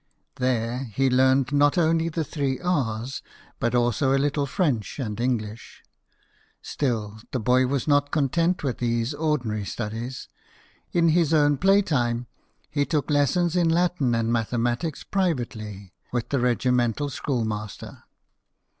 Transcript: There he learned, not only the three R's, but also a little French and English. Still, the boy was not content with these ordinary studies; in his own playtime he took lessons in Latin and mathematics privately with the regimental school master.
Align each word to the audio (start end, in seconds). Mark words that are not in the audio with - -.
There 0.37 0.85
he 0.85 1.11
learned, 1.11 1.51
not 1.53 1.77
only 1.77 2.09
the 2.09 2.23
three 2.23 2.59
R's, 2.59 3.21
but 3.59 3.75
also 3.75 4.15
a 4.15 4.17
little 4.17 4.47
French 4.47 4.97
and 4.97 5.19
English. 5.19 5.83
Still, 6.63 7.19
the 7.31 7.39
boy 7.39 7.67
was 7.67 7.87
not 7.87 8.09
content 8.09 8.63
with 8.63 8.79
these 8.79 9.13
ordinary 9.13 9.63
studies; 9.63 10.27
in 10.91 11.09
his 11.09 11.35
own 11.35 11.57
playtime 11.59 12.25
he 12.71 12.83
took 12.83 13.11
lessons 13.11 13.55
in 13.55 13.69
Latin 13.69 14.15
and 14.15 14.33
mathematics 14.33 15.03
privately 15.03 15.93
with 16.11 16.29
the 16.29 16.39
regimental 16.39 17.11
school 17.11 17.45
master. 17.45 18.01